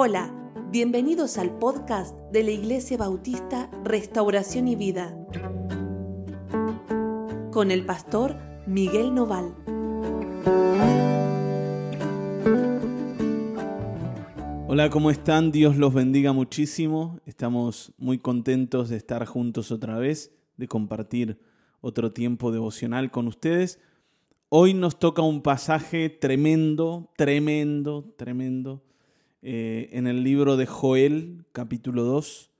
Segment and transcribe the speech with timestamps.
[0.00, 0.32] Hola,
[0.70, 5.12] bienvenidos al podcast de la Iglesia Bautista Restauración y Vida
[7.50, 8.36] con el pastor
[8.68, 9.56] Miguel Noval.
[14.68, 15.50] Hola, ¿cómo están?
[15.50, 17.18] Dios los bendiga muchísimo.
[17.26, 21.40] Estamos muy contentos de estar juntos otra vez, de compartir
[21.80, 23.80] otro tiempo devocional con ustedes.
[24.48, 28.84] Hoy nos toca un pasaje tremendo, tremendo, tremendo
[29.50, 32.50] eh, en el libro de Joel, capítulo 2.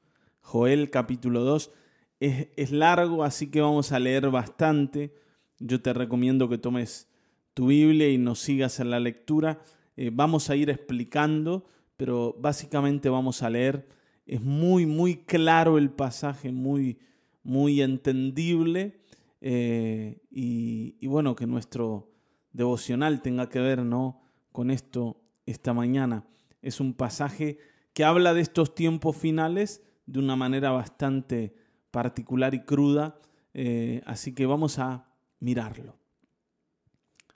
[0.41, 1.71] Joel, capítulo 2.
[2.19, 5.13] Es, largo, así que vamos a leer bastante.
[5.59, 7.07] Yo te recomiendo que tomes
[7.53, 9.61] tu Biblia y nos sigas en la lectura.
[9.99, 11.67] Eh, vamos a ir explicando,
[11.99, 13.87] pero básicamente vamos a leer.
[14.25, 17.01] Es muy, muy claro el pasaje, muy,
[17.43, 18.99] muy entendible.
[19.43, 22.11] Eh, y, y, bueno, que nuestro
[22.55, 24.23] devocional tenga que ver ¿no?
[24.53, 26.25] con esto esta mañana
[26.63, 27.59] es un pasaje
[27.93, 31.55] que habla de estos tiempos finales de una manera bastante
[31.91, 33.19] particular y cruda,
[33.55, 35.09] eh, así que vamos a
[35.41, 35.97] mirarlo.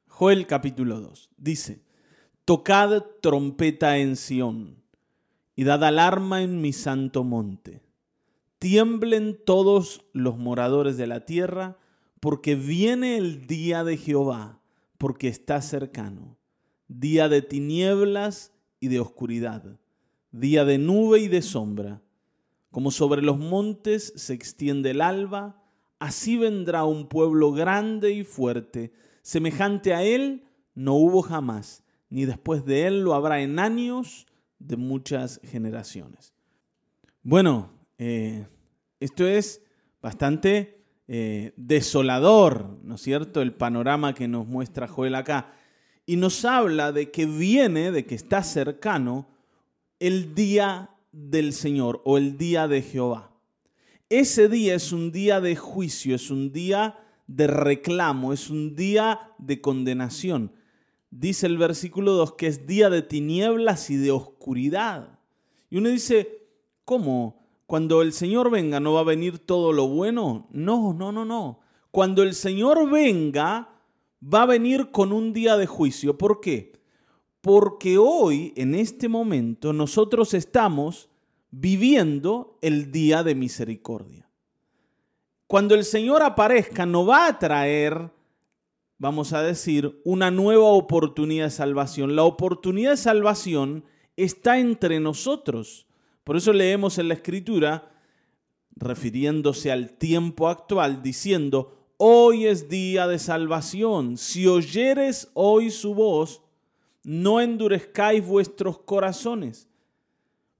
[0.07, 1.83] Joel capítulo 2 dice,
[2.45, 4.83] Tocad trompeta en Sión
[5.55, 7.83] y dad alarma en mi santo monte.
[8.59, 11.79] Tiemblen todos los moradores de la tierra,
[12.21, 14.61] porque viene el día de Jehová,
[14.99, 16.39] porque está cercano,
[16.87, 18.53] día de tinieblas
[18.83, 19.79] y de oscuridad,
[20.33, 22.03] día de nube y de sombra.
[22.73, 25.63] Como sobre los montes se extiende el alba,
[26.01, 32.65] así vendrá un pueblo grande y fuerte, semejante a él no hubo jamás, ni después
[32.65, 34.27] de él lo habrá en años
[34.59, 36.35] de muchas generaciones.
[37.23, 38.49] Bueno, eh,
[38.99, 39.63] esto es
[40.01, 43.43] bastante eh, desolador, ¿no es cierto?
[43.43, 45.55] El panorama que nos muestra Joel acá
[46.07, 49.29] y nos habla de que viene, de que está cercano
[49.99, 53.31] el día del Señor o el día de Jehová.
[54.09, 59.33] Ese día es un día de juicio, es un día de reclamo, es un día
[59.39, 60.53] de condenación.
[61.11, 65.19] Dice el versículo 2 que es día de tinieblas y de oscuridad.
[65.71, 66.47] Y uno dice,
[66.85, 67.47] ¿cómo?
[67.67, 70.47] Cuando el Señor venga, ¿no va a venir todo lo bueno?
[70.51, 71.61] No, no, no, no.
[71.91, 73.72] Cuando el Señor venga,
[74.23, 76.17] va a venir con un día de juicio.
[76.17, 76.73] ¿Por qué?
[77.41, 81.09] Porque hoy, en este momento, nosotros estamos
[81.51, 84.29] viviendo el día de misericordia.
[85.47, 88.11] Cuando el Señor aparezca, no va a traer,
[88.97, 92.17] vamos a decir, una nueva oportunidad de salvación.
[92.17, 93.85] La oportunidad de salvación
[94.17, 95.87] está entre nosotros.
[96.25, 97.91] Por eso leemos en la Escritura,
[98.77, 104.17] refiriéndose al tiempo actual, diciendo, Hoy es día de salvación.
[104.17, 106.43] Si oyeres hoy su voz,
[107.05, 109.69] no endurezcáis vuestros corazones.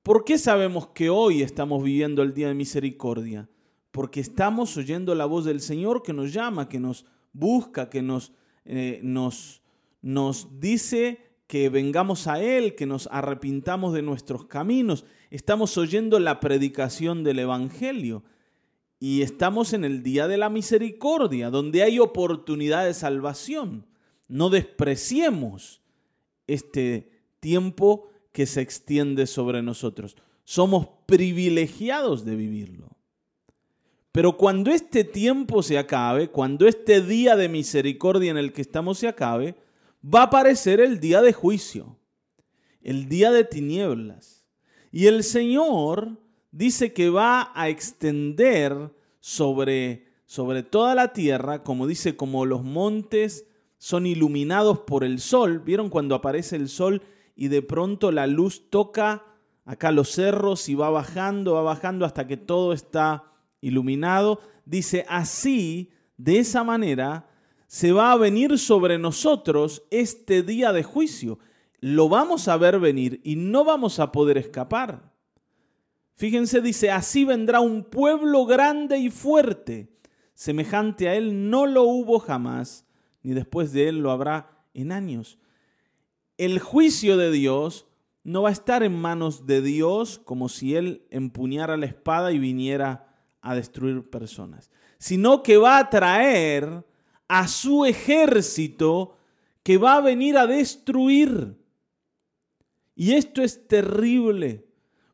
[0.05, 3.49] ¿Por qué sabemos que hoy estamos viviendo el día de misericordia?
[3.91, 8.31] Porque estamos oyendo la voz del Señor que nos llama, que nos busca, que nos,
[8.65, 9.63] eh, nos,
[10.01, 15.05] nos dice que vengamos a Él, que nos arrepintamos de nuestros caminos.
[15.29, 18.23] Estamos oyendo la predicación del Evangelio.
[19.05, 23.85] Y estamos en el día de la misericordia, donde hay oportunidad de salvación.
[24.29, 25.83] No despreciemos
[26.47, 30.15] este tiempo que se extiende sobre nosotros.
[30.45, 32.97] Somos privilegiados de vivirlo.
[34.13, 38.99] Pero cuando este tiempo se acabe, cuando este día de misericordia en el que estamos
[38.99, 39.57] se acabe,
[40.03, 41.99] va a aparecer el día de juicio,
[42.83, 44.47] el día de tinieblas.
[44.93, 52.15] Y el Señor dice que va a extender sobre, sobre toda la tierra, como dice,
[52.15, 53.47] como los montes
[53.79, 55.59] son iluminados por el sol.
[55.59, 57.03] ¿Vieron cuando aparece el sol
[57.35, 59.25] y de pronto la luz toca
[59.65, 63.25] acá los cerros y va bajando, va bajando hasta que todo está
[63.61, 64.41] iluminado?
[64.65, 67.29] Dice, así, de esa manera,
[67.67, 71.39] se va a venir sobre nosotros este día de juicio.
[71.81, 75.12] Lo vamos a ver venir y no vamos a poder escapar.
[76.15, 79.93] Fíjense, dice, así vendrá un pueblo grande y fuerte.
[80.35, 82.87] Semejante a él no lo hubo jamás,
[83.23, 85.39] ni después de él lo habrá en años.
[86.37, 87.87] El juicio de Dios
[88.25, 92.39] no va a estar en manos de Dios como si él empuñara la espada y
[92.39, 93.09] viniera
[93.41, 96.85] a destruir personas, sino que va a traer
[97.29, 99.17] a su ejército
[99.63, 101.59] que va a venir a destruir.
[102.95, 104.72] Y esto es terrible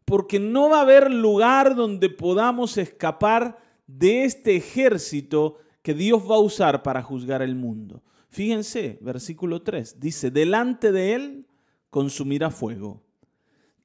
[0.08, 6.37] porque no va a haber lugar donde podamos escapar de este ejército que Dios va
[6.37, 8.02] a usar para juzgar el mundo.
[8.31, 11.46] Fíjense, versículo 3, dice, delante de él
[11.90, 13.02] consumirá fuego.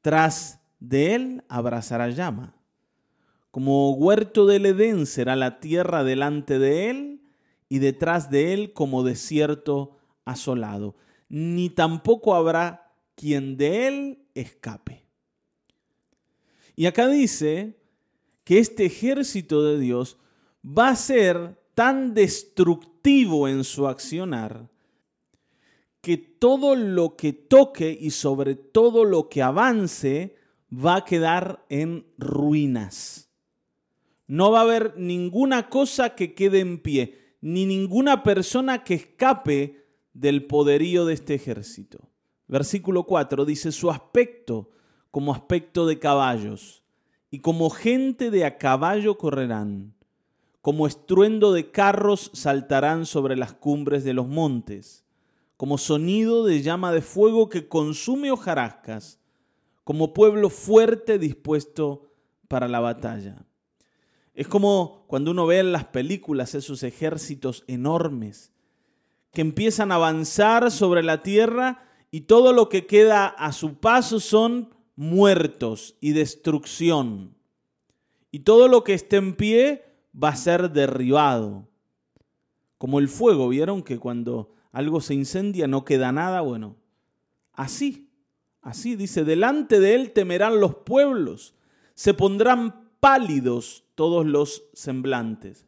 [0.02, 2.56] tras de él abrazará llama.
[3.52, 7.22] Como huerto del Edén será la tierra delante de él
[7.68, 10.96] y detrás de él como desierto asolado.
[11.28, 15.03] Ni tampoco habrá quien de él escape.
[16.76, 17.78] Y acá dice
[18.44, 20.18] que este ejército de Dios
[20.66, 24.70] va a ser tan destructivo en su accionar
[26.02, 30.36] que todo lo que toque y sobre todo lo que avance
[30.70, 33.30] va a quedar en ruinas.
[34.28, 39.86] No va a haber ninguna cosa que quede en pie, ni ninguna persona que escape
[40.14, 42.10] del poderío de este ejército.
[42.48, 44.72] Versículo 4 dice, su aspecto
[45.14, 46.82] como aspecto de caballos,
[47.30, 49.94] y como gente de a caballo correrán,
[50.60, 55.06] como estruendo de carros saltarán sobre las cumbres de los montes,
[55.56, 59.20] como sonido de llama de fuego que consume hojarascas,
[59.84, 62.10] como pueblo fuerte dispuesto
[62.48, 63.46] para la batalla.
[64.34, 68.52] Es como cuando uno ve en las películas esos ejércitos enormes
[69.32, 74.20] que empiezan a avanzar sobre la tierra y todo lo que queda a su paso
[74.20, 77.36] son muertos y destrucción.
[78.32, 79.86] Y todo lo que esté en pie
[80.22, 81.68] va a ser derribado.
[82.78, 86.42] Como el fuego, ¿vieron que cuando algo se incendia no queda nada?
[86.42, 86.76] Bueno,
[87.54, 88.10] así,
[88.62, 91.54] así dice, delante de él temerán los pueblos,
[91.94, 95.68] se pondrán pálidos todos los semblantes.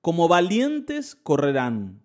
[0.00, 2.02] Como valientes correrán,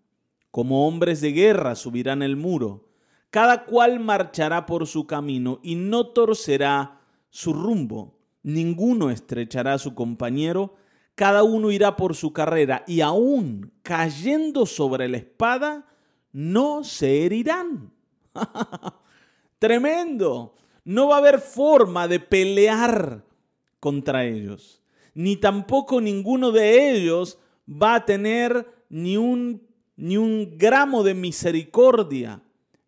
[0.51, 2.89] como hombres de guerra subirán el muro.
[3.33, 6.99] Cada cual marchará por su camino y no torcerá
[7.31, 8.19] su rumbo.
[8.43, 10.75] Ninguno estrechará a su compañero,
[11.15, 15.87] cada uno irá por su carrera y aún cayendo sobre la espada,
[16.31, 17.91] no se herirán.
[19.57, 20.53] Tremendo.
[20.85, 23.23] No va a haber forma de pelear
[23.79, 24.83] contra ellos
[25.13, 29.61] ni tampoco ninguno de ellos va a tener ni un,
[29.95, 32.41] ni un gramo de misericordia,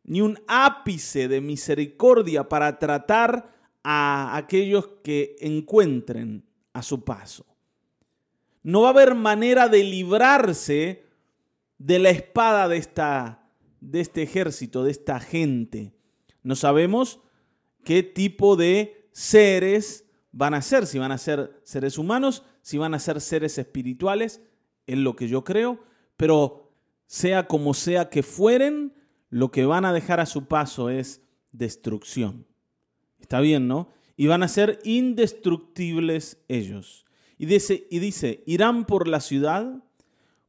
[0.06, 3.52] ni un ápice de misericordia para tratar
[3.84, 7.46] a aquellos que encuentren a su paso.
[8.64, 11.04] No va a haber manera de librarse
[11.78, 13.48] de la espada de, esta,
[13.82, 15.94] de este ejército, de esta gente.
[16.42, 17.20] No sabemos
[17.84, 22.94] qué tipo de seres van a ser, si van a ser seres humanos, si van
[22.94, 24.42] a ser seres espirituales,
[24.88, 25.80] es lo que yo creo,
[26.18, 26.72] pero
[27.08, 28.94] sea como sea que fueren,
[29.30, 32.46] lo que van a dejar a su paso es destrucción.
[33.20, 33.90] Está bien, ¿no?
[34.18, 37.06] Y van a ser indestructibles ellos.
[37.38, 39.84] Y dice, y dice, irán por la ciudad,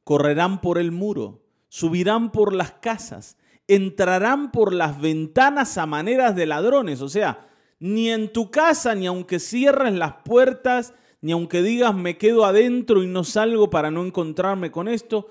[0.05, 3.37] correrán por el muro, subirán por las casas,
[3.67, 7.00] entrarán por las ventanas a maneras de ladrones.
[7.00, 7.49] O sea,
[7.81, 13.02] ni en tu casa, ni aunque cierres las puertas, ni aunque digas me quedo adentro
[13.02, 15.28] y no salgo para no encontrarme con esto,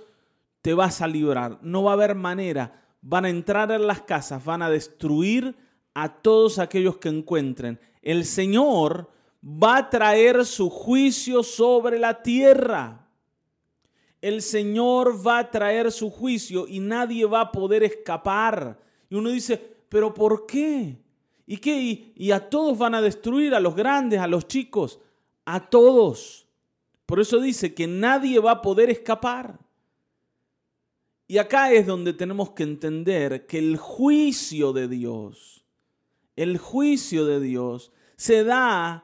[0.62, 1.60] te vas a librar.
[1.62, 2.85] No va a haber manera.
[3.08, 5.56] Van a entrar en las casas, van a destruir
[5.94, 7.80] a todos aquellos que encuentren.
[8.02, 9.12] El Señor
[9.46, 13.08] va a traer su juicio sobre la tierra.
[14.22, 18.80] El Señor va a traer su juicio y nadie va a poder escapar.
[19.08, 19.56] Y uno dice,
[19.88, 20.98] pero ¿por qué?
[21.46, 22.12] ¿Y qué?
[22.16, 25.00] Y, a todos van a destruir, a los grandes, a los chicos,
[25.46, 26.48] a todos.
[27.06, 29.60] Por eso dice que nadie va a poder escapar.
[31.28, 35.66] Y acá es donde tenemos que entender que el juicio de Dios,
[36.36, 39.04] el juicio de Dios se da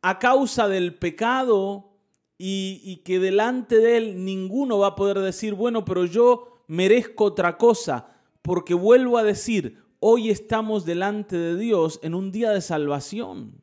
[0.00, 1.90] a causa del pecado
[2.38, 7.24] y, y, que delante de él ninguno va a poder decir, bueno, pero yo merezco
[7.24, 8.12] otra cosa,
[8.42, 13.60] porque vuelvo a decir, hoy estamos delante de Dios en un día de salvación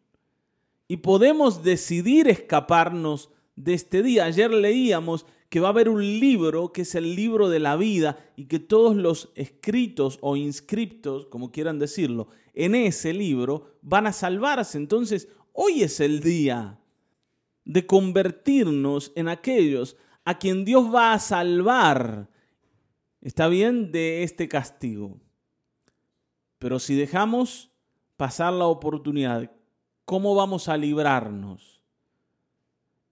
[0.87, 4.25] y podemos decidir escaparnos de este día.
[4.25, 5.25] Ayer leíamos
[5.55, 8.59] que va a haber un libro que es el libro de la vida y que
[8.59, 14.77] todos los escritos o inscriptos, como quieran decirlo, en ese libro van a salvarse.
[14.77, 16.77] Entonces, hoy es el día
[17.63, 19.95] de convertirnos en aquellos
[20.25, 22.29] a quien Dios va a salvar,
[23.21, 25.21] ¿está bien?, de este castigo.
[26.59, 27.71] Pero si dejamos
[28.17, 29.53] pasar la oportunidad,
[30.03, 31.74] ¿cómo vamos a librarnos?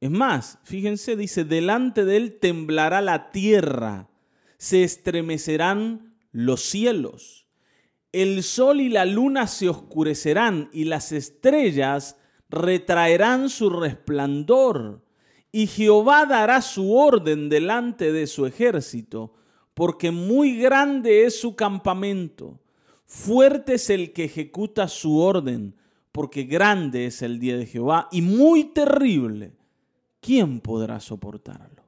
[0.03, 4.10] Es más, fíjense, dice, delante de él temblará la tierra,
[4.57, 7.48] se estremecerán los cielos,
[8.12, 12.17] el sol y la luna se oscurecerán y las estrellas
[12.50, 15.05] retraerán su resplandor,
[15.53, 19.33] y Jehová dará su orden delante de su ejército,
[19.74, 22.60] porque muy grande es su campamento.
[23.05, 25.77] Fuerte es el que ejecuta su orden,
[26.12, 29.62] porque grande es el día de Jehová y muy terrible.
[30.24, 31.84] ¿Quién podrá soportarlo?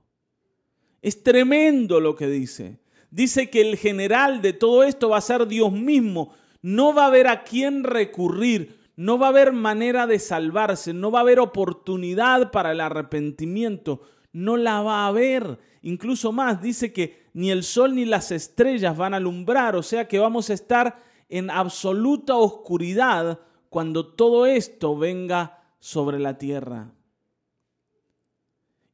[1.02, 2.80] Es tremendo lo que dice.
[3.10, 6.34] Dice que el general de todo esto va a ser Dios mismo.
[6.62, 11.12] No va a haber a quién recurrir, no va a haber manera de salvarse, no
[11.12, 14.02] va a haber oportunidad para el arrepentimiento,
[14.34, 15.58] no la va a haber.
[15.82, 20.10] Incluso más, dice que ni el sol ni las estrellas van a alumbrar, o sea
[20.10, 23.40] que vamos a estar en absoluta oscuridad
[23.70, 26.95] cuando todo esto venga sobre la tierra.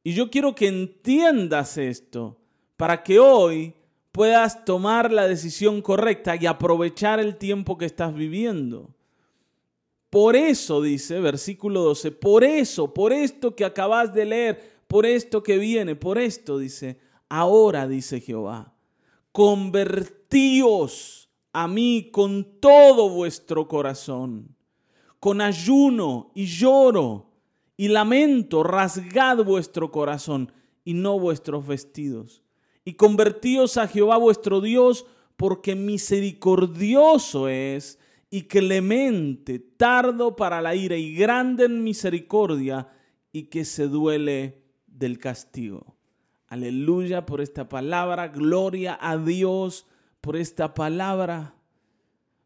[0.04, 2.38] Y yo quiero que entiendas esto
[2.76, 3.74] para que hoy
[4.10, 8.90] puedas tomar la decisión correcta y aprovechar el tiempo que estás viviendo.
[10.10, 15.42] Por eso dice, versículo 12, por eso, por esto que acabas de leer, por esto
[15.42, 16.98] que viene, por esto dice,
[17.30, 18.74] ahora dice Jehová,
[19.32, 24.54] convertíos a mí con todo vuestro corazón,
[25.18, 27.31] con ayuno y lloro
[27.76, 30.52] y lamento, rasgad vuestro corazón
[30.84, 32.42] y no vuestros vestidos,
[32.84, 37.98] y convertíos a Jehová vuestro Dios, porque misericordioso es
[38.30, 42.88] y clemente, tardo para la ira y grande en misericordia,
[43.30, 45.96] y que se duele del castigo.
[46.48, 49.86] Aleluya por esta palabra, gloria a Dios
[50.20, 51.54] por esta palabra,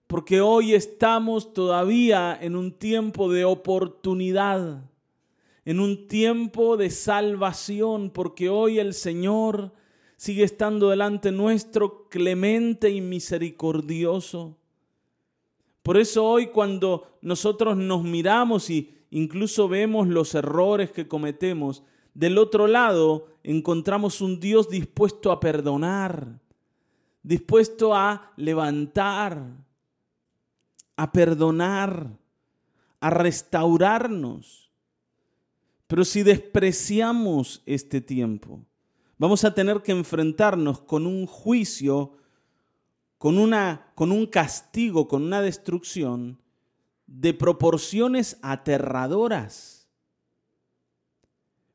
[0.07, 4.89] porque hoy estamos todavía en un tiempo de oportunidad,
[5.67, 9.73] en un tiempo de salvación, porque hoy el Señor
[10.17, 14.57] sigue estando delante nuestro clemente y misericordioso.
[15.83, 21.83] Por eso hoy cuando nosotros nos miramos y incluso vemos los errores que cometemos,
[22.15, 26.41] del otro lado encontramos un Dios dispuesto a perdonar,
[27.25, 29.43] dispuesto a levantar,
[30.97, 32.09] a perdonar,
[33.01, 34.66] a restaurarnos.
[35.87, 38.65] Pero si despreciamos este tiempo,
[39.19, 42.17] vamos a tener que enfrentarnos con un juicio
[43.19, 46.41] con, una, con un castigo, con una destrucción
[47.07, 49.89] de proporciones aterradoras.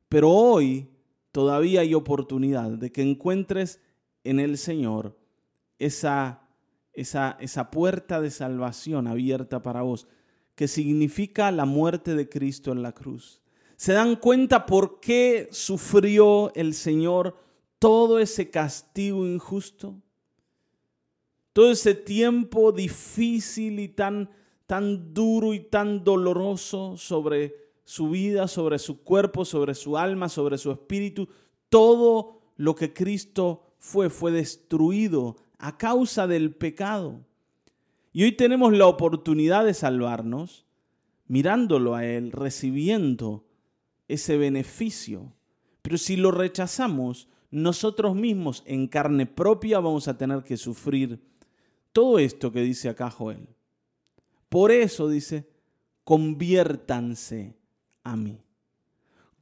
[0.08, 0.88] Pero hoy
[1.30, 3.80] todavía hay oportunidad de que encuentres
[4.24, 5.18] en el Señor
[5.78, 6.48] esa,
[6.92, 10.06] esa, esa puerta de salvación abierta para vos,
[10.54, 13.41] que significa la muerte de Cristo en la cruz.
[13.76, 17.36] ¿Se dan cuenta por qué sufrió el Señor
[17.78, 19.96] todo ese castigo injusto?
[21.52, 24.30] todo ese tiempo difícil y tan,
[24.66, 30.56] tan duro y tan doloroso sobre su vida, sobre su cuerpo, sobre su alma, sobre
[30.58, 31.28] su espíritu,
[31.68, 37.20] todo lo que Cristo fue, fue destruido a causa del pecado.
[38.12, 40.64] Y hoy tenemos la oportunidad de salvarnos
[41.26, 43.44] mirándolo a Él, recibiendo
[44.12, 45.32] ese beneficio.
[45.82, 51.20] Pero si lo rechazamos, nosotros mismos en carne propia vamos a tener que sufrir
[51.92, 53.46] todo esto que dice acá Joel.
[54.48, 55.48] Por eso dice,
[56.04, 57.54] conviértanse
[58.02, 58.40] a mí.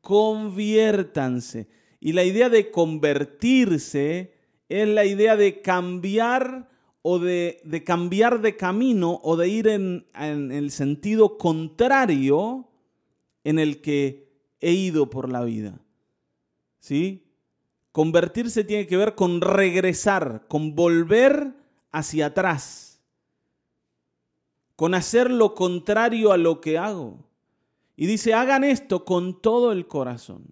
[0.01, 1.69] Conviértanse.
[2.01, 4.35] Y la idea de convertirse
[4.69, 6.69] es la idea de cambiar
[7.03, 12.69] o de, de cambiar de camino o de ir en, en el sentido contrario
[13.45, 14.30] en el que
[14.61, 15.81] he ido por la vida.
[16.79, 17.25] ¿Sí?
[17.93, 21.55] Convertirse tiene que ver con regresar, con volver
[21.91, 23.01] hacia atrás,
[24.77, 27.19] con hacer lo contrario a lo que hago.
[27.97, 30.47] Y dice, hagan esto con todo el corazón.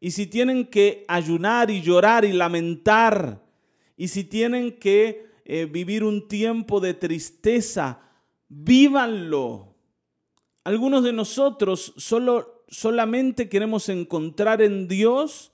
[0.00, 3.42] Y si tienen que ayunar y llorar y lamentar,
[3.96, 8.00] y si tienen que eh, vivir un tiempo de tristeza,
[8.48, 9.74] vívanlo.
[10.64, 15.52] Algunos de nosotros solo, solamente queremos encontrar en Dios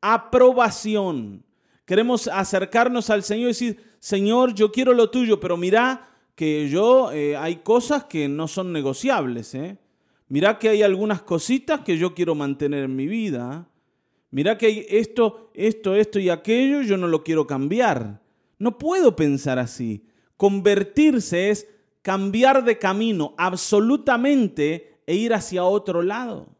[0.00, 1.44] aprobación.
[1.86, 7.10] Queremos acercarnos al Señor y decir, Señor, yo quiero lo tuyo, pero mira que yo
[7.12, 9.54] eh, hay cosas que no son negociables.
[9.54, 9.78] ¿eh?
[10.28, 13.68] Mira que hay algunas cositas que yo quiero mantener en mi vida.
[14.30, 18.20] Mira que hay esto, esto, esto y aquello, yo no lo quiero cambiar.
[18.58, 20.04] No puedo pensar así.
[20.36, 21.68] Convertirse es
[22.02, 26.54] cambiar de camino absolutamente e ir hacia otro lado.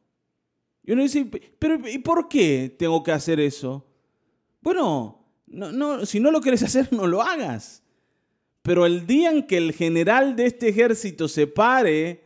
[0.83, 1.27] Y uno dice,
[1.59, 3.85] pero ¿y por qué tengo que hacer eso?
[4.63, 7.83] Bueno, no, no, si no lo quieres hacer, no lo hagas.
[8.63, 12.25] Pero el día en que el general de este ejército se pare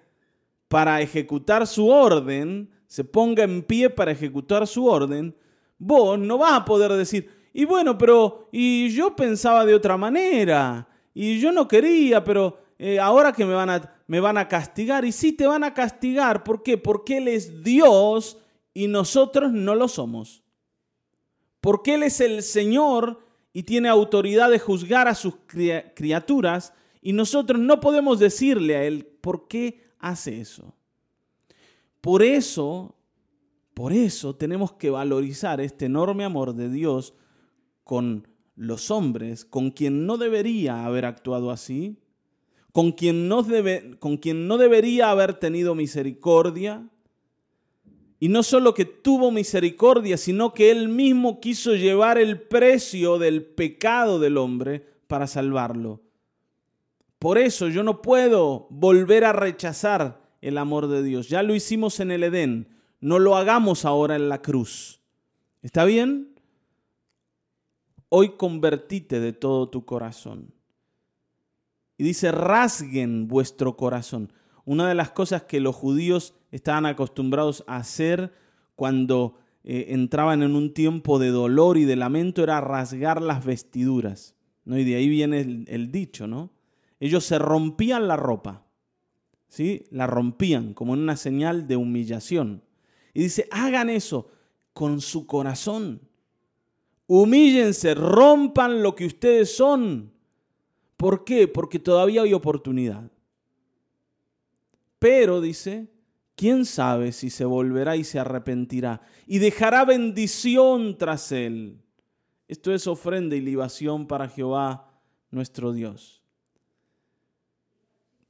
[0.69, 5.37] para ejecutar su orden, se ponga en pie para ejecutar su orden,
[5.77, 10.87] vos no vas a poder decir, y bueno, pero y yo pensaba de otra manera,
[11.15, 15.07] y yo no quería, pero eh, ahora que me van, a, me van a castigar.
[15.07, 16.45] Y sí te van a castigar.
[16.45, 16.77] ¿Por qué?
[16.77, 18.37] Porque Él es Dios
[18.75, 20.43] y nosotros no lo somos.
[21.63, 27.59] Porque Él es el Señor y tiene autoridad de juzgar a sus criaturas y nosotros
[27.59, 30.75] no podemos decirle a Él por qué hace eso.
[32.03, 32.95] Por eso,
[33.73, 37.15] por eso tenemos que valorizar este enorme amor de Dios
[37.83, 42.02] con los hombres, con quien no debería haber actuado así,
[42.73, 43.47] con quien no,
[43.99, 46.89] con quien no debería haber tenido misericordia.
[48.19, 53.45] Y no solo que tuvo misericordia, sino que él mismo quiso llevar el precio del
[53.45, 56.01] pecado del hombre para salvarlo.
[57.19, 61.29] Por eso yo no puedo volver a rechazar el amor de Dios.
[61.29, 62.69] Ya lo hicimos en el Edén,
[63.01, 65.01] no lo hagamos ahora en la cruz.
[65.63, 66.35] ¿Está bien?
[68.09, 70.53] Hoy convertite de todo tu corazón.
[72.03, 74.33] Y dice, rasguen vuestro corazón.
[74.65, 78.33] Una de las cosas que los judíos estaban acostumbrados a hacer
[78.75, 84.35] cuando eh, entraban en un tiempo de dolor y de lamento era rasgar las vestiduras.
[84.65, 84.77] ¿no?
[84.77, 86.51] Y de ahí viene el, dicho, ¿no?
[86.99, 88.67] Ellos se rompían la ropa,
[89.47, 89.85] ¿sí?
[89.93, 92.65] La rompían como en una señal de humillación.
[93.15, 94.29] Y dice, hagan eso
[94.73, 96.01] con su corazón.
[97.07, 100.12] Humíllense, rompan lo que ustedes son
[101.03, 101.49] ¿Por qué?
[101.49, 103.11] Porque todavía hay oportunidad.
[105.01, 105.89] Pero, dice,
[106.37, 111.83] ¿quién sabe si se volverá y se arrepentirá y dejará bendición tras él?
[112.47, 114.93] Esto es ofrenda y libación para Jehová
[115.33, 116.23] nuestro Dios.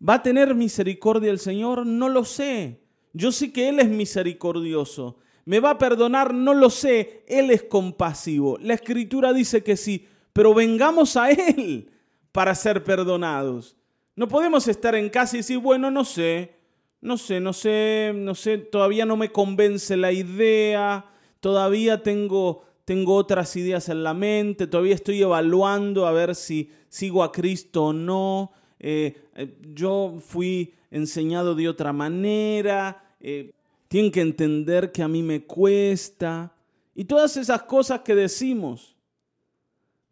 [0.00, 1.84] ¿Va a tener misericordia el Señor?
[1.84, 2.80] No lo sé.
[3.12, 5.18] Yo sé que Él es misericordioso.
[5.44, 6.32] ¿Me va a perdonar?
[6.32, 7.22] No lo sé.
[7.28, 8.56] Él es compasivo.
[8.56, 11.91] La escritura dice que sí, pero vengamos a Él
[12.32, 13.76] para ser perdonados.
[14.16, 16.54] No podemos estar en casa y decir, bueno, no sé,
[17.00, 21.06] no sé, no sé, no sé, todavía no me convence la idea,
[21.40, 27.22] todavía tengo, tengo otras ideas en la mente, todavía estoy evaluando a ver si sigo
[27.22, 28.52] a Cristo o no.
[28.78, 33.52] Eh, eh, yo fui enseñado de otra manera, eh,
[33.88, 36.54] tienen que entender que a mí me cuesta.
[36.94, 38.91] Y todas esas cosas que decimos,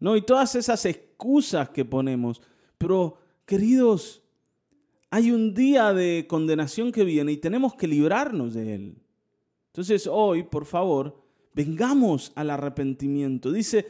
[0.00, 0.16] ¿no?
[0.16, 2.40] Y todas esas excusas que ponemos.
[2.78, 4.22] Pero, queridos,
[5.10, 9.02] hay un día de condenación que viene y tenemos que librarnos de él.
[9.66, 11.22] Entonces, hoy, por favor,
[11.54, 13.52] vengamos al arrepentimiento.
[13.52, 13.86] Dice,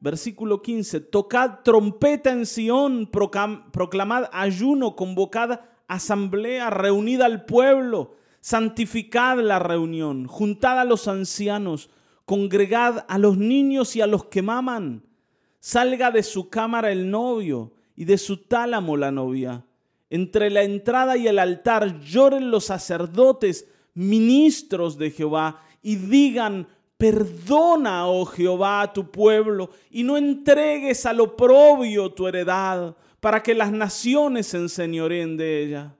[0.00, 9.58] versículo 15, tocad trompeta en Sión, proclamad ayuno, convocad asamblea, reunid al pueblo, santificad la
[9.58, 11.90] reunión, juntad a los ancianos,
[12.24, 15.04] congregad a los niños y a los que maman
[15.64, 19.64] Salga de su cámara el novio y de su tálamo la novia.
[20.10, 26.66] Entre la entrada y el altar lloren los sacerdotes, ministros de Jehová, y digan,
[26.98, 33.70] perdona, oh Jehová, tu pueblo, y no entregues al oprobio tu heredad, para que las
[33.70, 35.94] naciones se enseñoreen de ella.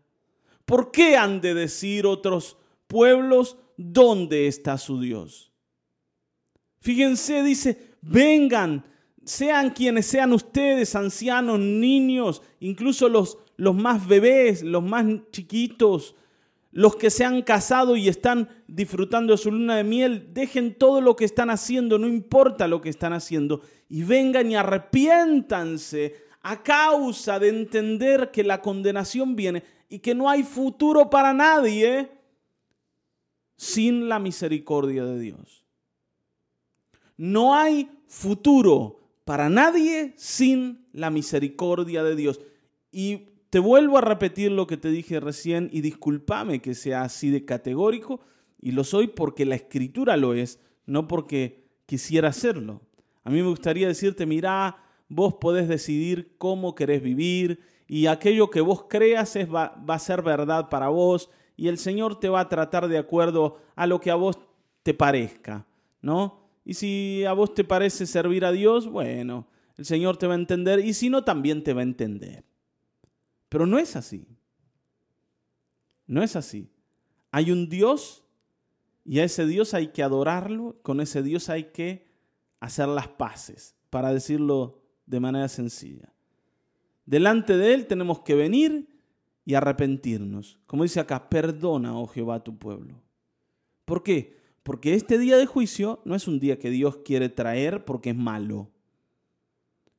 [0.64, 2.56] ¿Por qué han de decir otros
[2.88, 5.52] pueblos, dónde está su Dios?
[6.80, 8.84] Fíjense, dice, vengan,
[9.24, 16.16] sean quienes sean ustedes, ancianos, niños, incluso los, los más bebés, los más chiquitos,
[16.72, 21.00] los que se han casado y están disfrutando de su luna de miel, dejen todo
[21.00, 26.62] lo que están haciendo, no importa lo que están haciendo, y vengan y arrepiéntanse a
[26.62, 32.10] causa de entender que la condenación viene y que no hay futuro para nadie
[33.56, 35.64] sin la misericordia de Dios.
[37.16, 42.40] No hay futuro para nadie sin la misericordia de Dios.
[42.90, 47.30] Y te vuelvo a repetir lo que te dije recién y discúlpame que sea así
[47.30, 48.20] de categórico
[48.60, 52.80] y lo soy porque la escritura lo es, no porque quisiera hacerlo.
[53.24, 58.60] A mí me gustaría decirte, mira, vos podés decidir cómo querés vivir y aquello que
[58.60, 62.40] vos creas es, va, va a ser verdad para vos y el Señor te va
[62.40, 64.38] a tratar de acuerdo a lo que a vos
[64.82, 65.66] te parezca,
[66.00, 66.41] ¿no?
[66.64, 70.38] Y si a vos te parece servir a Dios, bueno, el Señor te va a
[70.38, 72.44] entender y si no, también te va a entender.
[73.48, 74.26] Pero no es así.
[76.06, 76.70] No es así.
[77.30, 78.24] Hay un Dios
[79.04, 82.06] y a ese Dios hay que adorarlo, con ese Dios hay que
[82.60, 86.12] hacer las paces, para decirlo de manera sencilla.
[87.04, 88.88] Delante de Él tenemos que venir
[89.44, 90.60] y arrepentirnos.
[90.66, 93.02] Como dice acá, perdona, oh Jehová, tu pueblo.
[93.84, 94.41] ¿Por qué?
[94.62, 98.16] Porque este día de juicio no es un día que Dios quiere traer porque es
[98.16, 98.70] malo.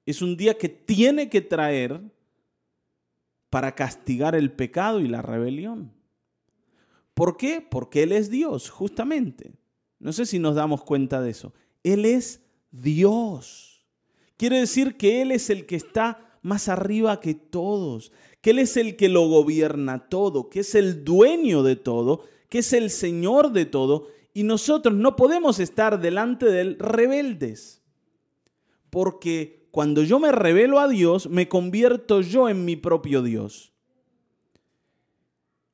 [0.06, 2.02] Es un día que tiene que traer
[3.49, 5.91] para castigar el pecado y la rebelión.
[7.13, 7.62] ¿Por qué?
[7.62, 9.52] Porque Él es Dios, justamente.
[9.99, 11.54] No sé si nos damos cuenta de eso.
[11.84, 13.86] Él es Dios.
[14.38, 18.76] Quiere decir que Él es el que está más arriba que todos, que Él es
[18.76, 23.52] el que lo gobierna todo, que es el dueño de todo, que es el Señor
[23.52, 27.84] de todo, y nosotros no podemos estar delante de Él rebeldes.
[28.89, 33.74] Porque cuando yo me revelo a Dios, me convierto yo en mi propio Dios.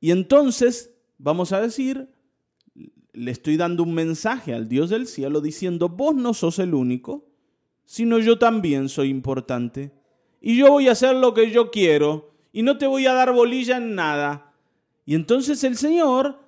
[0.01, 2.09] Y entonces, vamos a decir,
[3.13, 7.27] le estoy dando un mensaje al Dios del cielo diciendo, vos no sos el único,
[7.85, 9.91] sino yo también soy importante.
[10.41, 13.33] Y yo voy a hacer lo que yo quiero y no te voy a dar
[13.33, 14.53] bolilla en nada.
[15.05, 16.39] Y entonces el Señor,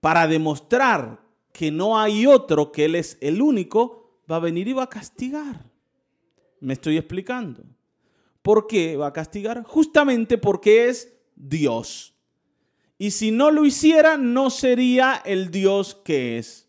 [0.00, 1.27] para demostrar
[1.58, 4.88] que no hay otro, que Él es el único, va a venir y va a
[4.88, 5.68] castigar.
[6.60, 7.64] Me estoy explicando.
[8.42, 9.64] ¿Por qué va a castigar?
[9.64, 12.14] Justamente porque es Dios.
[12.96, 16.68] Y si no lo hiciera, no sería el Dios que es.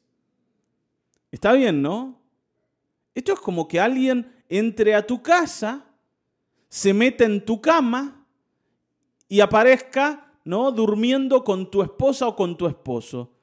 [1.31, 2.19] Está bien, ¿no?
[3.13, 5.85] Esto es como que alguien entre a tu casa,
[6.67, 8.25] se mete en tu cama
[9.27, 10.71] y aparezca, ¿no?
[10.71, 13.35] Durmiendo con tu esposa o con tu esposo.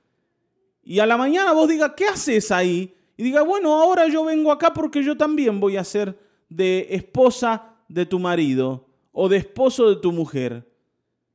[0.89, 2.95] Y a la mañana vos digas, ¿qué haces ahí?
[3.17, 6.17] Y diga, bueno, ahora yo vengo acá porque yo también voy a ser
[6.49, 10.65] de esposa de tu marido o de esposo de tu mujer.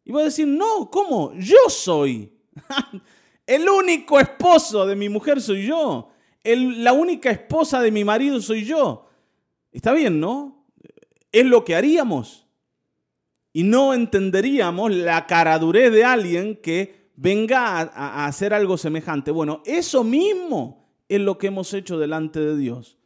[0.06, 1.34] Y voy a decir, no, ¿cómo?
[1.34, 2.32] Yo soy.
[3.46, 6.08] El único esposo de mi mujer soy yo.
[6.46, 9.10] la única esposa de mi marido soy yo.
[9.74, 10.66] Está bien, ¿no?
[11.30, 12.48] Es lo que haríamos.
[13.52, 19.32] Y no entenderíamos la caradurez de alguien que venga a, hacer algo semejante.
[19.32, 22.98] Bueno, eso mismo es lo que hemos hecho delante de Dios.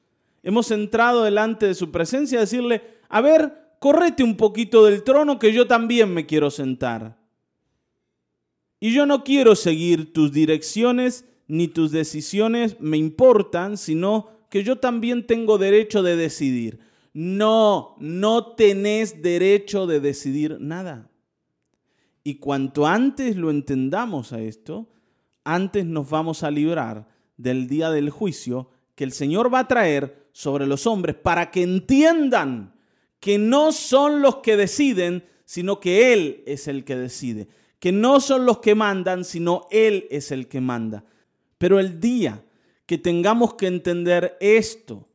[0.44, 5.40] Hemos entrado delante de su presencia a decirle, a ver, correte un poquito del trono
[5.40, 7.18] que yo también me quiero sentar.
[8.80, 14.78] Y yo no quiero seguir tus direcciones ni tus decisiones me importan, sino que yo
[14.78, 16.80] también tengo derecho de decidir.
[17.14, 21.10] No, no tenés derecho de decidir nada.
[22.28, 24.90] Y cuanto antes lo entendamos a esto,
[25.44, 27.08] antes nos vamos a librar
[27.38, 31.62] del día del juicio que el Señor va a traer sobre los hombres para que
[31.62, 32.74] entiendan
[33.20, 37.48] que no son los que deciden, sino que Él es el que decide.
[37.78, 41.06] Que no son los que mandan, sino Él es el que manda.
[41.60, 42.44] Pero el día
[42.88, 45.08] que tengamos que entender esto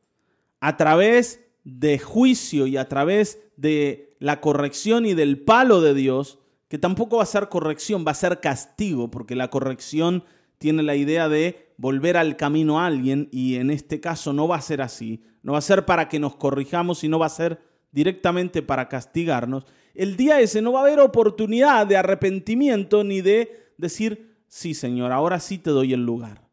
[0.61, 6.37] a través de juicio y a través de la corrección y del palo de Dios,
[6.71, 10.23] que tampoco va a ser corrección, va a ser castigo, porque la corrección
[10.57, 14.55] tiene la idea de volver al camino a alguien y en este caso no va
[14.55, 17.59] a ser así, no va a ser para que nos corrijamos, sino va a ser
[17.91, 23.73] directamente para castigarnos, el día ese no va a haber oportunidad de arrepentimiento ni de
[23.77, 26.47] decir, sí Señor, ahora sí te doy el lugar.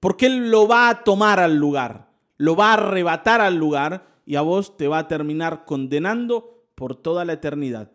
[0.00, 4.36] Porque Él lo va a tomar al lugar, lo va a arrebatar al lugar y
[4.36, 7.90] a vos te va a terminar condenando por toda la eternidad.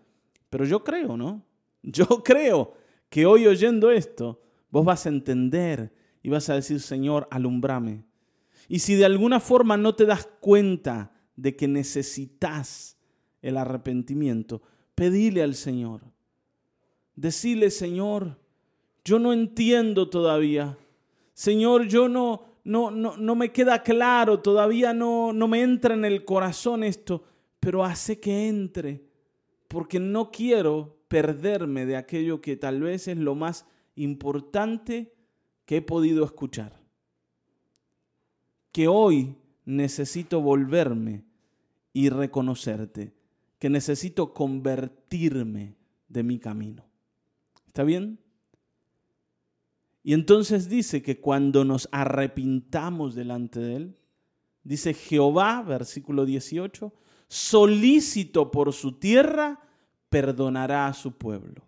[0.50, 1.46] Pero yo creo, ¿no?
[1.84, 2.74] Yo creo
[3.10, 8.06] que hoy oyendo esto, vos vas a entender y vas a decir, Señor, alumbrame.
[8.68, 12.98] Y si de alguna forma no te das cuenta de que necesitas
[13.42, 14.62] el arrepentimiento,
[14.96, 16.02] pedile al Señor.
[17.16, 18.40] Decile, Señor,
[19.04, 20.78] yo no entiendo todavía.
[21.34, 26.06] Señor, yo no, no, no, no me queda claro, todavía no, no me entra en
[26.06, 27.24] el corazón esto,
[27.60, 29.04] pero hace que entre,
[29.68, 35.14] porque no quiero perderme de aquello que tal vez es lo más importante
[35.66, 36.80] que he podido escuchar.
[38.72, 41.26] Que hoy necesito volverme
[41.92, 43.12] y reconocerte,
[43.60, 45.76] que necesito convertirme
[46.08, 46.86] de mi camino.
[47.68, 48.18] ¿Está bien?
[50.04, 53.98] Y entonces dice que cuando nos arrepintamos delante de Él,
[54.64, 56.94] dice Jehová, versículo 18,
[57.28, 59.60] solícito por su tierra,
[60.12, 61.64] perdonará a su pueblo.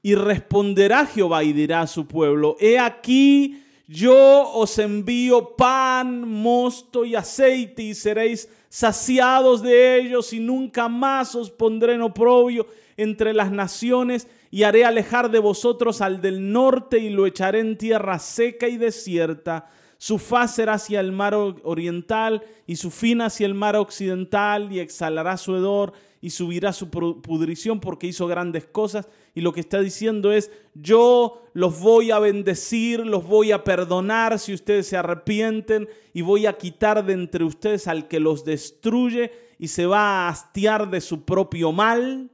[0.00, 7.04] Y responderá Jehová y dirá a su pueblo, he aquí yo os envío pan, mosto
[7.04, 13.32] y aceite y seréis saciados de ellos y nunca más os pondré en oprobio entre
[13.32, 18.18] las naciones y haré alejar de vosotros al del norte y lo echaré en tierra
[18.18, 19.68] seca y desierta.
[19.98, 24.80] Su faz será hacia el mar oriental y su fin hacia el mar occidental y
[24.80, 29.08] exhalará su hedor y subirá su pudrición porque hizo grandes cosas.
[29.34, 34.38] Y lo que está diciendo es, yo los voy a bendecir, los voy a perdonar
[34.38, 39.32] si ustedes se arrepienten y voy a quitar de entre ustedes al que los destruye
[39.58, 42.30] y se va a hastiar de su propio mal.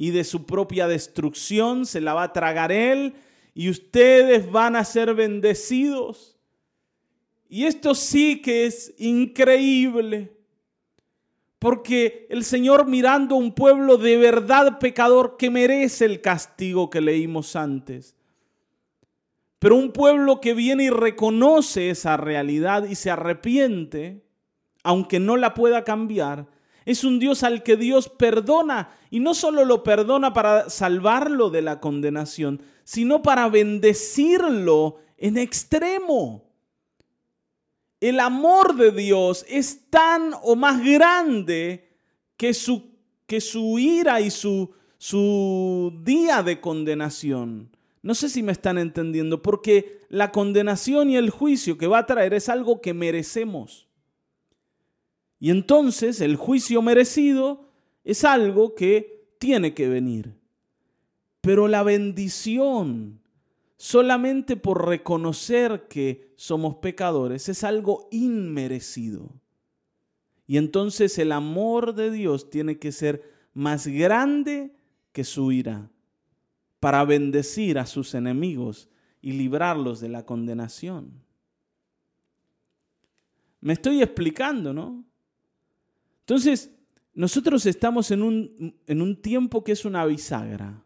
[0.00, 3.14] y de su propia destrucción, se la va a tragar Él
[3.52, 6.38] y ustedes van a ser bendecidos.
[7.48, 10.37] Y esto sí que es increíble,
[11.58, 17.00] porque el Señor mirando a un pueblo de verdad pecador que merece el castigo que
[17.00, 18.14] leímos antes,
[19.58, 24.24] pero un pueblo que viene y reconoce esa realidad y se arrepiente,
[24.84, 26.46] aunque no la pueda cambiar,
[26.84, 31.60] es un Dios al que Dios perdona y no solo lo perdona para salvarlo de
[31.60, 36.47] la condenación, sino para bendecirlo en extremo.
[38.00, 41.88] El amor de Dios es tan o más grande
[42.36, 42.90] que su,
[43.26, 47.76] que su ira y su, su día de condenación.
[48.02, 52.06] No sé si me están entendiendo, porque la condenación y el juicio que va a
[52.06, 53.88] traer es algo que merecemos.
[55.40, 57.68] Y entonces el juicio merecido
[58.04, 60.38] es algo que tiene que venir.
[61.40, 63.20] Pero la bendición,
[63.78, 69.40] solamente por reconocer que somos pecadores, es algo inmerecido.
[70.46, 74.74] Y entonces el amor de Dios tiene que ser más grande
[75.12, 75.90] que su ira
[76.80, 78.88] para bendecir a sus enemigos
[79.22, 81.22] y librarlos de la condenación.
[83.60, 85.04] Me estoy explicando, ¿no?
[86.20, 86.70] Entonces,
[87.14, 90.84] nosotros estamos en un, en un tiempo que es una bisagra.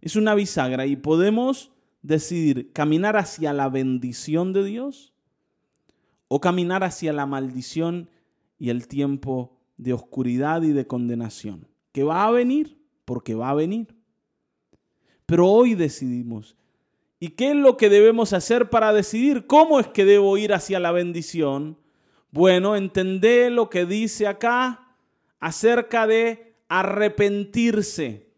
[0.00, 1.70] Es una bisagra y podemos
[2.02, 5.12] decidir caminar hacia la bendición de Dios
[6.28, 8.08] o caminar hacia la maldición
[8.58, 13.54] y el tiempo de oscuridad y de condenación, que va a venir porque va a
[13.54, 13.94] venir.
[15.26, 16.56] Pero hoy decidimos.
[17.18, 20.80] ¿Y qué es lo que debemos hacer para decidir cómo es que debo ir hacia
[20.80, 21.76] la bendición?
[22.30, 24.94] Bueno, entendé lo que dice acá
[25.38, 28.29] acerca de arrepentirse,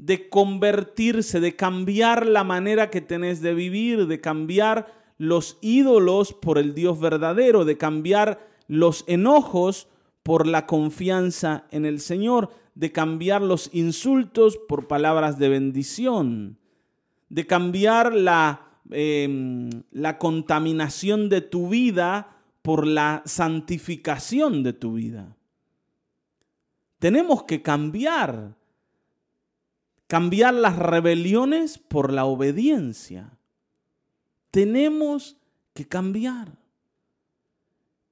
[0.00, 6.56] de convertirse, de cambiar la manera que tenés de vivir, de cambiar los ídolos por
[6.56, 9.88] el Dios verdadero, de cambiar los enojos
[10.22, 16.58] por la confianza en el Señor, de cambiar los insultos por palabras de bendición,
[17.28, 25.36] de cambiar la, eh, la contaminación de tu vida por la santificación de tu vida.
[26.98, 28.56] Tenemos que cambiar,
[30.10, 33.38] cambiar las rebeliones por la obediencia.
[34.50, 35.36] Tenemos
[35.72, 36.58] que cambiar.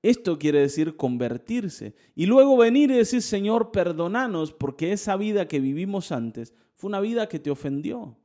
[0.01, 5.59] Esto quiere decir convertirse y luego venir y decir, Señor, perdonanos porque esa vida que
[5.59, 8.17] vivimos antes fue una vida que te ofendió.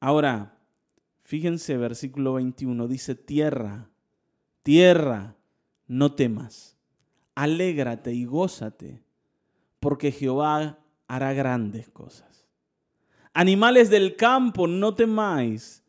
[0.00, 0.58] Ahora,
[1.22, 3.88] fíjense, versículo 21 dice, tierra,
[4.64, 5.36] Tierra,
[5.86, 6.76] no temas,
[7.36, 9.04] alégrate y gózate,
[9.78, 10.79] porque Jehová
[11.10, 12.46] hará grandes cosas.
[13.34, 15.82] Animales del campo, no temáis,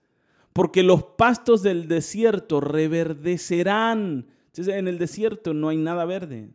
[0.51, 4.25] porque los pastos del desierto reverdecerán.
[4.57, 6.49] En el desierto no hay nada verde.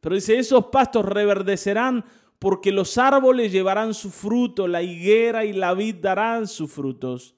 [0.00, 2.04] Pero dice, esos pastos reverdecerán
[2.38, 7.34] porque los árboles llevarán su fruto, la higuera y la vid darán sus frutos.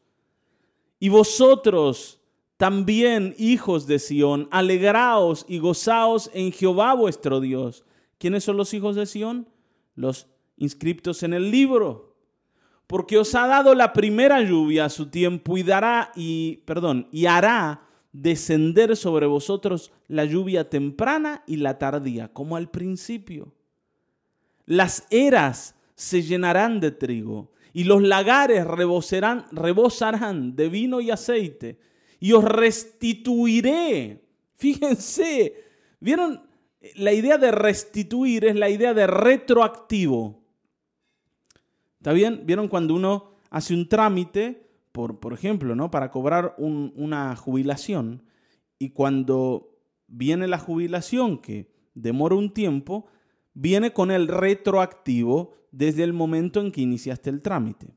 [0.98, 2.20] Y vosotros
[2.56, 7.84] también, hijos de Sión, alegraos y gozaos en Jehová vuestro Dios.
[8.18, 9.48] ¿Quiénes son los hijos de Sión?
[9.94, 10.28] Los
[10.62, 12.16] inscriptos en el libro.
[12.86, 17.26] Porque os ha dado la primera lluvia a su tiempo y dará y perdón, y
[17.26, 23.54] hará descender sobre vosotros la lluvia temprana y la tardía, como al principio.
[24.66, 31.78] Las eras se llenarán de trigo y los lagares rebosarán, rebosarán de vino y aceite
[32.20, 34.22] y os restituiré.
[34.56, 35.54] Fíjense,
[35.98, 36.46] ¿vieron?
[36.96, 40.41] La idea de restituir es la idea de retroactivo.
[42.02, 42.42] ¿Está bien?
[42.44, 45.88] ¿Vieron cuando uno hace un trámite, por, ejemplo, ¿no?
[45.92, 48.24] para cobrar una jubilación?
[48.76, 53.06] Y cuando viene la jubilación, que demora un tiempo,
[53.54, 57.94] viene con el retroactivo desde el momento en que iniciaste el trámite.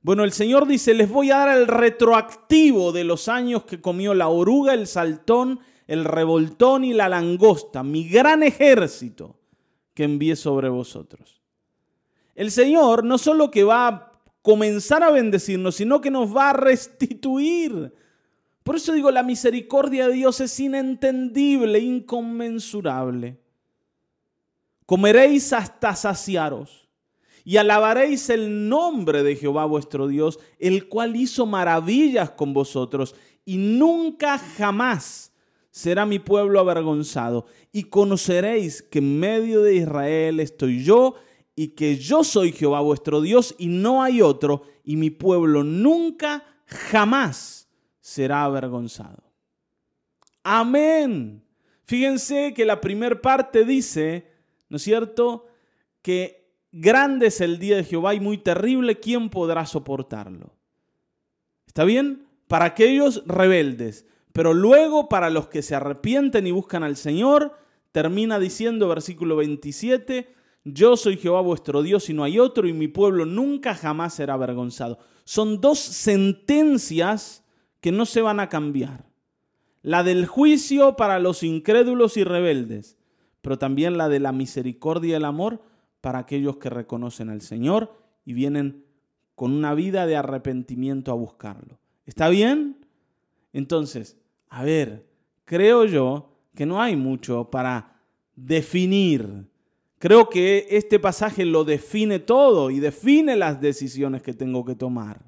[0.00, 4.14] Bueno, el Señor dice, les voy a dar el retroactivo de los años que comió
[4.14, 9.36] la oruga, el saltón, el revoltón y la langosta, mi gran ejército
[9.92, 11.41] que envié sobre vosotros.
[12.34, 16.54] El Señor no solo que va a comenzar a bendecirnos, sino que nos va a
[16.54, 17.92] restituir.
[18.62, 23.38] Por eso digo, la misericordia de Dios es inentendible, inconmensurable.
[24.86, 26.88] Comeréis hasta saciaros
[27.44, 33.14] y alabaréis el nombre de Jehová vuestro Dios, el cual hizo maravillas con vosotros
[33.44, 35.32] y nunca jamás
[35.70, 37.46] será mi pueblo avergonzado.
[37.72, 41.16] Y conoceréis que en medio de Israel estoy yo
[41.54, 46.44] y que yo soy Jehová vuestro Dios y no hay otro, y mi pueblo nunca,
[46.66, 47.68] jamás
[48.00, 49.22] será avergonzado.
[50.42, 51.44] Amén.
[51.84, 54.26] Fíjense que la primera parte dice,
[54.68, 55.46] ¿no es cierto?,
[56.00, 60.56] que grande es el día de Jehová y muy terrible, ¿quién podrá soportarlo?
[61.66, 62.26] ¿Está bien?
[62.48, 67.56] Para aquellos rebeldes, pero luego para los que se arrepienten y buscan al Señor,
[67.92, 72.88] termina diciendo versículo 27, yo soy Jehová vuestro Dios y no hay otro, y mi
[72.88, 74.98] pueblo nunca jamás será avergonzado.
[75.24, 77.44] Son dos sentencias
[77.80, 79.06] que no se van a cambiar.
[79.82, 82.96] La del juicio para los incrédulos y rebeldes,
[83.40, 85.62] pero también la de la misericordia y el amor
[86.00, 88.84] para aquellos que reconocen al Señor y vienen
[89.34, 91.80] con una vida de arrepentimiento a buscarlo.
[92.06, 92.86] ¿Está bien?
[93.52, 94.16] Entonces,
[94.48, 95.08] a ver,
[95.44, 98.00] creo yo que no hay mucho para
[98.36, 99.48] definir
[100.02, 105.22] Creo que este pasaje lo define todo y define las decisiones que tengo que tomar.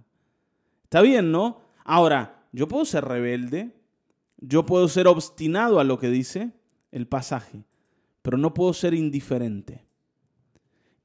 [0.83, 1.61] Está bien, ¿no?
[1.85, 3.71] Ahora, yo puedo ser rebelde,
[4.37, 6.51] yo puedo ser obstinado a lo que dice
[6.91, 7.63] el pasaje,
[8.21, 9.87] pero no puedo ser indiferente.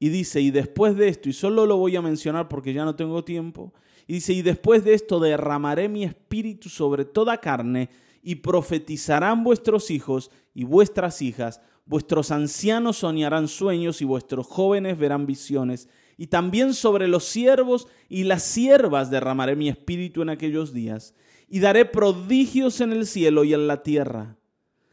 [0.00, 2.96] Y dice, y después de esto, y solo lo voy a mencionar porque ya no
[2.96, 3.72] tengo tiempo,
[4.08, 7.88] y dice, y después de esto derramaré mi espíritu sobre toda carne,
[8.20, 15.26] y profetizarán vuestros hijos y vuestras hijas, Vuestros ancianos soñarán sueños y vuestros jóvenes verán
[15.26, 15.88] visiones.
[16.16, 21.16] Y también sobre los siervos y las siervas derramaré mi espíritu en aquellos días.
[21.48, 24.36] Y daré prodigios en el cielo y en la tierra.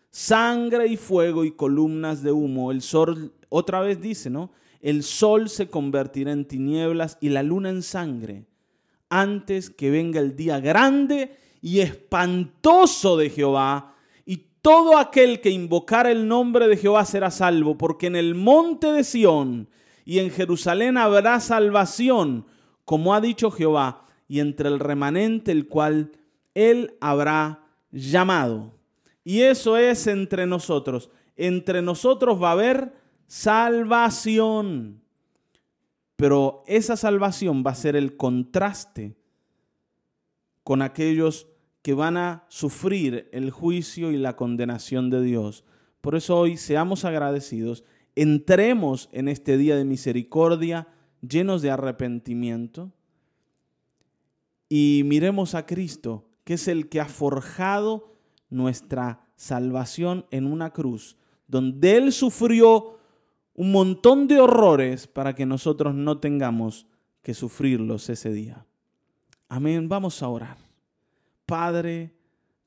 [0.10, 2.72] Sangre y fuego y columnas de humo.
[2.72, 4.50] El sol, otra vez dice, ¿no?
[4.82, 8.48] El sol se convertirá en tinieblas y la luna en sangre.
[9.08, 13.97] Antes que venga el día grande y espantoso de Jehová
[14.68, 19.06] todo aquel que invocar el nombre de Jehová será salvo, porque en el monte de
[19.06, 19.70] Sión
[20.04, 22.46] y en Jerusalén habrá salvación,
[22.84, 26.12] como ha dicho Jehová, y entre el remanente el cual
[26.54, 28.74] él habrá llamado.
[29.24, 31.12] Y eso es entre nosotros.
[31.38, 32.94] Entre nosotros va a haber
[33.26, 35.02] salvación.
[36.18, 39.16] Pero esa salvación va a ser el contraste
[40.66, 41.48] con aquellos
[41.88, 45.64] que van a sufrir el juicio y la condenación de Dios.
[46.02, 50.90] Por eso hoy seamos agradecidos, entremos en este día de misericordia
[51.22, 52.92] llenos de arrepentimiento
[54.68, 58.18] y miremos a Cristo, que es el que ha forjado
[58.50, 61.16] nuestra salvación en una cruz,
[61.48, 63.00] donde Él sufrió
[63.54, 66.86] un montón de horrores para que nosotros no tengamos
[67.22, 68.66] que sufrirlos ese día.
[69.48, 70.67] Amén, vamos a orar.
[71.48, 72.14] Padre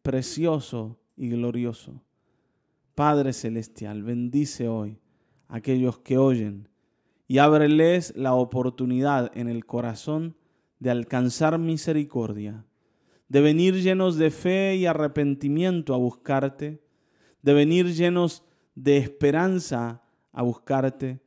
[0.01, 2.03] precioso y glorioso.
[2.95, 4.99] Padre celestial, bendice hoy
[5.49, 6.67] a aquellos que oyen
[7.29, 10.35] y ábreles la oportunidad en el corazón
[10.79, 12.65] de alcanzar misericordia,
[13.29, 16.83] de venir llenos de fe y arrepentimiento a buscarte,
[17.43, 20.01] de venir llenos de esperanza
[20.33, 21.21] a buscarte.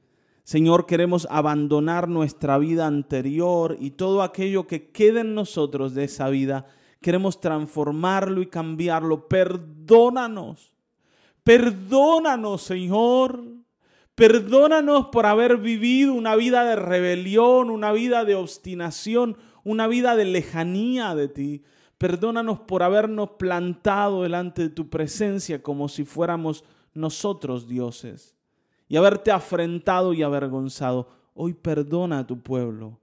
[0.44, 6.30] Señor, queremos abandonar nuestra vida anterior y todo aquello que quede en nosotros de esa
[6.30, 6.66] vida
[7.04, 9.28] Queremos transformarlo y cambiarlo.
[9.28, 10.72] Perdónanos.
[11.44, 13.44] Perdónanos, Señor.
[14.16, 19.36] Perdónanos por haber vivido una vida de rebelión, una vida de obstinación,
[19.66, 21.64] una vida de lejanía de ti.
[21.98, 26.64] Perdónanos por habernos plantado delante de tu presencia como si fuéramos
[26.94, 28.34] nosotros dioses
[28.88, 31.10] y haberte afrentado y avergonzado.
[31.34, 32.98] Hoy perdona a tu pueblo.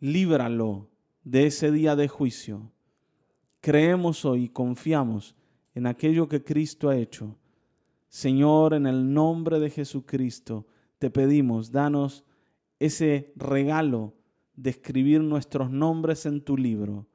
[0.00, 0.90] Líbralo
[1.24, 2.70] de ese día de juicio
[3.60, 5.34] creemos hoy y confiamos
[5.74, 7.36] en aquello que Cristo ha hecho.
[8.08, 10.66] Señor, en el nombre de Jesucristo,
[10.98, 12.24] te pedimos, danos
[12.78, 14.14] ese regalo
[14.56, 17.06] de escribir nuestros nombres en tu libro.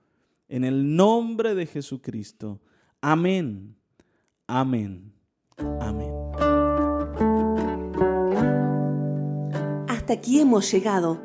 [0.47, 2.61] En el nombre de Jesucristo.
[3.01, 3.75] Amén.
[4.47, 5.13] Amén.
[5.79, 6.11] Amén.
[9.87, 11.24] Hasta aquí hemos llegado.